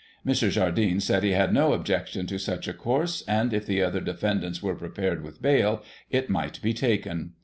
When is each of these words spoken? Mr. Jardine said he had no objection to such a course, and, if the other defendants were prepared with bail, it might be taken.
Mr. 0.25 0.49
Jardine 0.49 0.99
said 0.99 1.21
he 1.21 1.33
had 1.33 1.53
no 1.53 1.73
objection 1.73 2.25
to 2.25 2.39
such 2.39 2.67
a 2.67 2.73
course, 2.73 3.21
and, 3.27 3.53
if 3.53 3.67
the 3.67 3.83
other 3.83 3.99
defendants 4.01 4.59
were 4.63 4.73
prepared 4.73 5.21
with 5.23 5.43
bail, 5.43 5.83
it 6.09 6.27
might 6.27 6.59
be 6.63 6.73
taken. 6.73 7.33